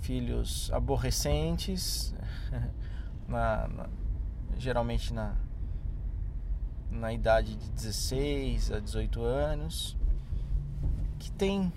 [0.00, 2.14] filhos aborrecentes,
[3.26, 3.88] na, na,
[4.56, 5.34] geralmente na,
[6.90, 9.96] na idade de 16 a 18 anos,
[11.18, 11.72] que tem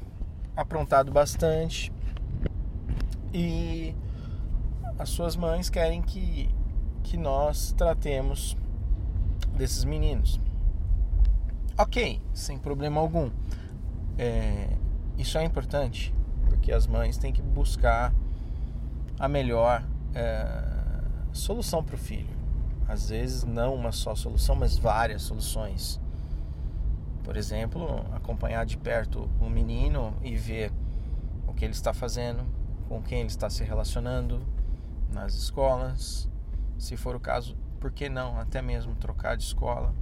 [0.56, 1.92] aprontado bastante
[3.34, 3.96] e
[5.00, 6.48] as suas mães querem que,
[7.04, 8.56] que nós tratemos
[9.58, 10.40] desses meninos.
[11.78, 13.32] Ok, sem problema algum.
[14.18, 14.70] É,
[15.18, 16.14] isso é importante,
[16.46, 18.14] porque as mães têm que buscar
[19.20, 20.64] a melhor é,
[21.32, 22.36] solução para o filho.
[22.88, 26.00] Às vezes, não uma só solução, mas várias soluções.
[27.24, 30.72] Por exemplo, acompanhar de perto o menino e ver
[31.48, 32.44] o que ele está fazendo,
[32.90, 34.42] com quem ele está se relacionando
[35.10, 36.28] nas escolas.
[36.78, 39.94] Se for o caso, por que não até mesmo trocar de escola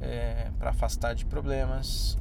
[0.00, 2.18] é, para afastar de problemas?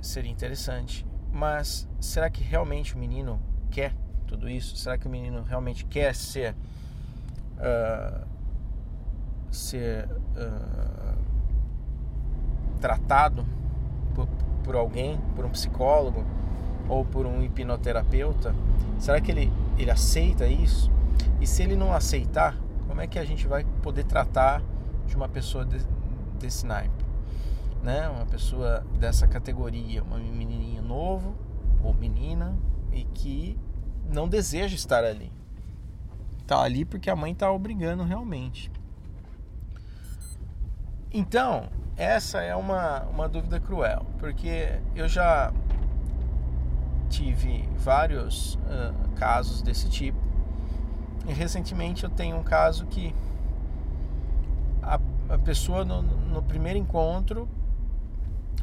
[0.00, 1.06] Seria interessante.
[1.32, 3.94] Mas será que realmente o menino quer
[4.26, 4.76] tudo isso?
[4.76, 6.54] Será que o menino realmente quer ser
[7.56, 8.26] uh,
[9.50, 11.18] ser uh,
[12.80, 13.44] tratado
[14.14, 14.26] por,
[14.64, 16.24] por alguém, por um psicólogo
[16.88, 18.54] ou por um hipnoterapeuta?
[18.98, 20.90] Será que ele, ele aceita isso?
[21.40, 22.56] E se ele não aceitar,
[22.88, 24.62] como é que a gente vai poder tratar
[25.06, 25.78] de uma pessoa de,
[26.38, 27.09] desse naipe?
[27.82, 28.08] Né?
[28.08, 31.34] Uma pessoa dessa categoria, uma menininha novo
[31.82, 32.56] ou menina
[32.92, 33.58] e que
[34.08, 35.32] não deseja estar ali.
[36.46, 38.70] Tá ali porque a mãe tá obrigando realmente.
[41.12, 45.52] Então, essa é uma, uma dúvida cruel, porque eu já
[47.08, 50.18] tive vários uh, casos desse tipo.
[51.26, 53.14] E recentemente eu tenho um caso que
[54.82, 54.98] a,
[55.28, 57.48] a pessoa no, no primeiro encontro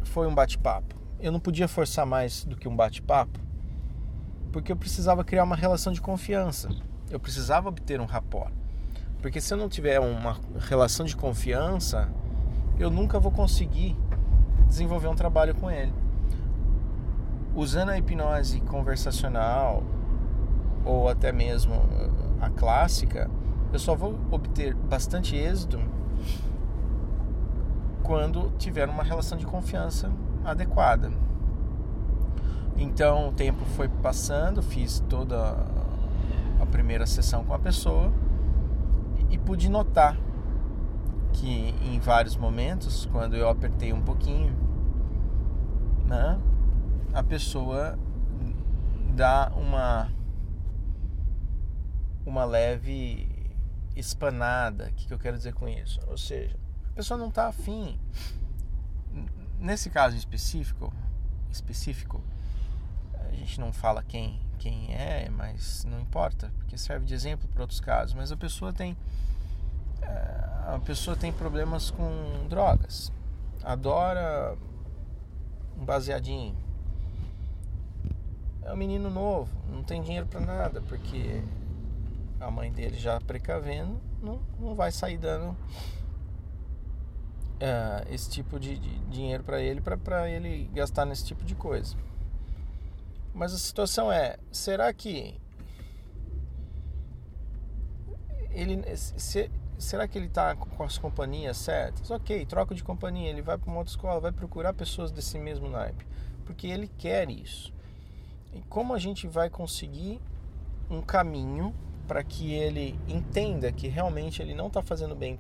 [0.04, 0.96] foi um bate-papo.
[1.20, 3.40] Eu não podia forçar mais do que um bate-papo,
[4.52, 6.70] porque eu precisava criar uma relação de confiança.
[7.10, 8.52] Eu precisava obter um rapport.
[9.22, 12.10] Porque se eu não tiver uma relação de confiança,
[12.78, 13.98] eu nunca vou conseguir
[14.68, 15.94] desenvolver um trabalho com ele.
[17.56, 19.84] Usando a hipnose conversacional
[20.86, 21.74] ou até mesmo
[22.40, 23.30] a clássica,
[23.74, 25.80] eu só vou obter bastante êxito
[28.08, 30.10] quando tiver uma relação de confiança
[30.46, 31.12] adequada.
[32.78, 35.58] Então o tempo foi passando, fiz toda
[36.60, 38.12] a primeira sessão com a pessoa
[39.30, 40.18] e pude notar
[41.34, 44.56] que em vários momentos, quando eu apertei um pouquinho,
[46.06, 46.40] né,
[47.14, 48.00] a pessoa
[49.14, 50.10] dá uma
[52.26, 53.28] uma leve
[53.96, 54.90] espanada.
[54.90, 56.00] O que eu quero dizer com isso?
[56.08, 56.56] Ou seja,
[56.98, 57.98] pessoa não está afim.
[59.60, 60.92] Nesse caso específico,
[61.52, 62.22] específico,
[63.14, 67.62] a gente não fala quem, quem é, mas não importa, porque serve de exemplo para
[67.62, 68.16] outros casos.
[68.16, 68.98] Mas a pessoa tem
[70.02, 73.12] eh, a pessoa tem problemas com drogas,
[73.64, 74.58] adora
[75.80, 76.56] um baseadinho.
[78.64, 81.44] É um menino novo, não tem dinheiro para nada, porque
[82.40, 85.56] a mãe dele já precavendo não, não vai sair dando
[87.58, 91.96] uh, esse tipo de, de dinheiro para ele, para ele gastar nesse tipo de coisa.
[93.34, 95.40] Mas a situação é: será que
[98.52, 102.10] ele se, será que ele está com as companhias certas?
[102.10, 105.70] Ok, troca de companhia, ele vai para uma outra escola, vai procurar pessoas desse mesmo
[105.70, 106.06] naipe,
[106.46, 107.74] porque ele quer isso.
[108.54, 110.20] E como a gente vai conseguir
[110.90, 111.76] um caminho
[112.08, 115.38] para que ele entenda que realmente ele não está fazendo bem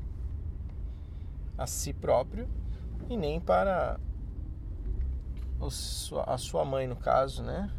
[1.57, 2.47] a si próprio
[3.09, 3.99] e nem para
[6.25, 7.69] a sua mãe no caso, né?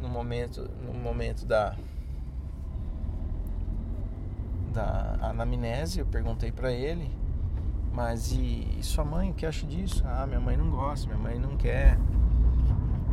[0.00, 1.76] No momento, no momento da
[4.72, 7.10] da anamnese, eu perguntei para ele,
[7.92, 10.02] mas e, e, sua mãe, o que acha disso?
[10.06, 11.98] Ah, minha mãe não gosta, minha mãe não quer,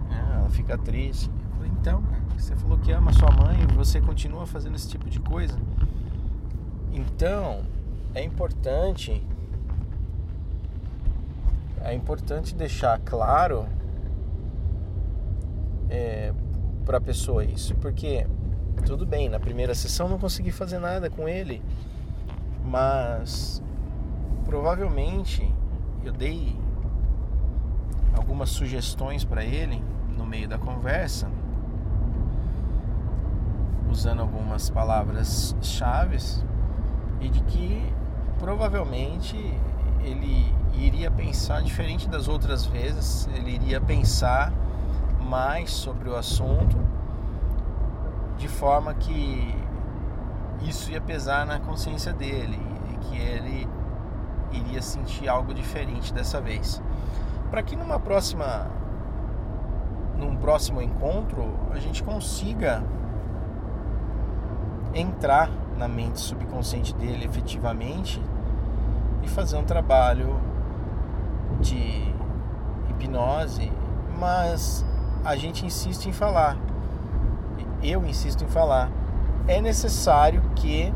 [0.10, 1.30] é, ela fica triste.
[1.30, 2.04] Eu falei, então,
[2.38, 5.60] você falou que ama sua mãe e você continua fazendo esse tipo de coisa.
[6.94, 7.62] Então,
[8.16, 9.22] é importante
[11.84, 13.68] é importante deixar claro
[15.90, 16.34] é,
[16.86, 18.26] para a pessoa isso, porque
[18.86, 21.62] tudo bem, na primeira sessão não consegui fazer nada com ele,
[22.66, 23.62] mas
[24.46, 25.54] provavelmente
[26.04, 26.56] eu dei
[28.16, 29.84] algumas sugestões para ele
[30.18, 31.30] no meio da conversa,
[33.90, 36.44] usando algumas palavras chaves
[37.20, 37.94] e de que
[38.38, 39.36] provavelmente
[40.02, 44.52] ele iria pensar diferente das outras vezes, ele iria pensar
[45.22, 46.78] mais sobre o assunto
[48.38, 49.54] de forma que
[50.62, 52.60] isso ia pesar na consciência dele
[52.92, 53.68] e que ele
[54.52, 56.82] iria sentir algo diferente dessa vez.
[57.50, 58.68] Para que numa próxima
[60.18, 62.84] num próximo encontro a gente consiga
[64.94, 68.22] entrar na mente subconsciente dele efetivamente
[69.24, 70.40] e fazer um trabalho
[71.60, 72.14] de
[72.90, 73.72] hipnose,
[74.18, 74.86] mas
[75.24, 76.58] a gente insiste em falar.
[77.82, 78.90] Eu insisto em falar.
[79.48, 80.94] É necessário que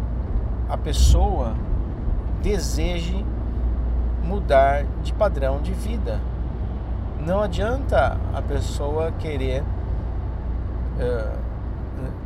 [0.69, 1.53] a pessoa
[2.41, 3.25] deseje
[4.23, 6.19] mudar de padrão de vida.
[7.25, 11.37] Não adianta a pessoa querer, uh,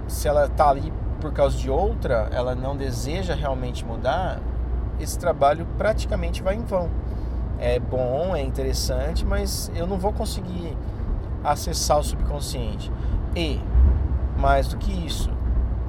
[0.07, 0.91] se ela está ali
[1.21, 4.39] por causa de outra, ela não deseja realmente mudar,
[4.99, 6.89] esse trabalho praticamente vai em vão.
[7.59, 10.77] É bom, é interessante, mas eu não vou conseguir
[11.43, 12.91] acessar o subconsciente.
[13.35, 13.59] E,
[14.37, 15.31] mais do que isso,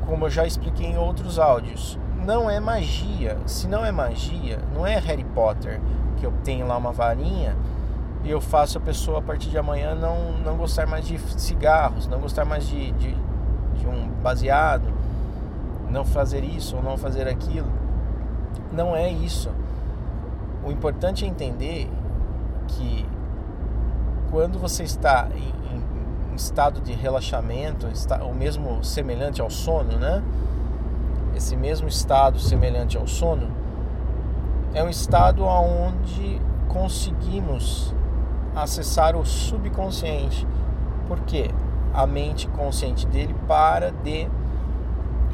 [0.06, 3.38] como eu já expliquei em outros áudios, não é magia.
[3.46, 5.80] Se não é magia, não é Harry Potter,
[6.16, 7.56] que eu tenho lá uma varinha
[8.24, 12.06] e eu faço a pessoa a partir de amanhã não, não gostar mais de cigarros,
[12.08, 13.14] não gostar mais de, de,
[13.76, 14.92] de um baseado,
[15.88, 17.68] não fazer isso ou não fazer aquilo.
[18.72, 19.50] Não é isso.
[20.68, 21.88] O importante é entender
[22.66, 23.06] que
[24.30, 30.22] quando você está em, em estado de relaxamento, está, o mesmo semelhante ao sono, né?
[31.34, 33.50] Esse mesmo estado semelhante ao sono
[34.74, 36.38] é um estado onde
[36.68, 37.94] conseguimos
[38.54, 40.46] acessar o subconsciente,
[41.06, 41.50] porque
[41.94, 44.28] a mente consciente dele para de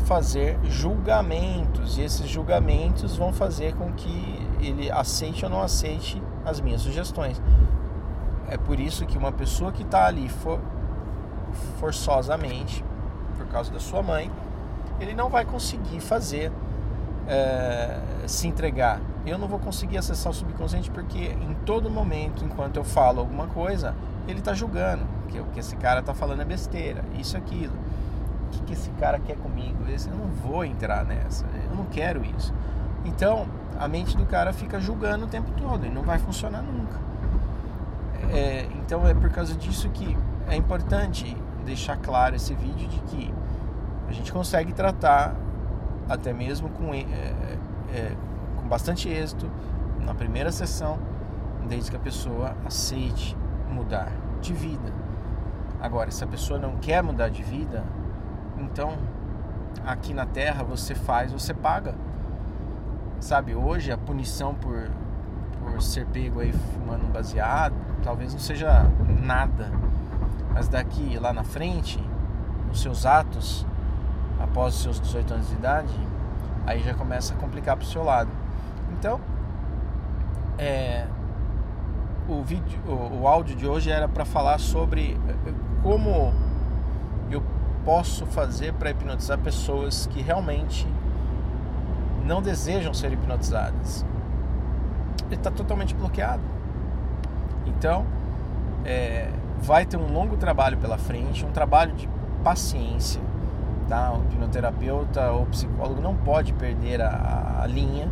[0.04, 6.60] fazer julgamentos e esses julgamentos vão fazer com que ele aceite ou não aceite as
[6.60, 7.40] minhas sugestões.
[8.48, 10.60] É por isso que uma pessoa que está ali for,
[11.80, 12.84] forçosamente,
[13.36, 14.30] por causa da sua mãe,
[15.00, 16.52] ele não vai conseguir fazer
[17.26, 19.00] é, se entregar.
[19.24, 23.46] Eu não vou conseguir acessar o subconsciente porque em todo momento, enquanto eu falo alguma
[23.46, 23.94] coisa,
[24.28, 27.83] ele está julgando que o que esse cara está falando é besteira, isso, aquilo
[28.54, 29.78] que, que esse cara quer comigo?
[29.86, 32.52] Eu não vou entrar nessa, eu não quero isso.
[33.04, 33.46] Então,
[33.78, 36.98] a mente do cara fica julgando o tempo todo e não vai funcionar nunca.
[38.32, 40.16] É, então, é por causa disso que
[40.48, 43.34] é importante deixar claro esse vídeo de que
[44.08, 45.34] a gente consegue tratar
[46.08, 47.04] até mesmo com, é,
[47.92, 48.12] é,
[48.56, 49.50] com bastante êxito
[50.00, 50.98] na primeira sessão,
[51.66, 53.36] desde que a pessoa aceite
[53.70, 54.92] mudar de vida.
[55.80, 57.84] Agora, se a pessoa não quer mudar de vida,
[58.64, 58.96] então,
[59.86, 61.94] aqui na Terra você faz, você paga.
[63.20, 64.90] Sabe, hoje a punição por,
[65.60, 68.90] por ser pego aí fumando baseado, talvez não seja
[69.22, 69.70] nada.
[70.52, 72.02] Mas daqui lá na frente,
[72.70, 73.66] os seus atos,
[74.40, 76.08] após os seus 18 anos de idade,
[76.66, 78.30] aí já começa a complicar pro seu lado.
[78.92, 79.20] Então,
[80.58, 81.06] é,
[82.28, 85.52] o vídeo, o, o áudio de hoje era para falar sobre eh,
[85.82, 86.32] como
[87.84, 90.86] posso fazer para hipnotizar pessoas que realmente
[92.24, 94.04] não desejam ser hipnotizadas?
[95.26, 96.42] Ele está totalmente bloqueado.
[97.66, 98.06] Então,
[98.84, 102.08] é, vai ter um longo trabalho pela frente, um trabalho de
[102.42, 103.20] paciência.
[103.88, 104.12] Tá?
[104.12, 108.08] O hipnoterapeuta ou psicólogo não pode perder a, a linha,